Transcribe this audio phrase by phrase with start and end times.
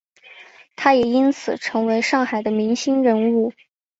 [0.75, 3.53] 他也因此成为上海的明星人物。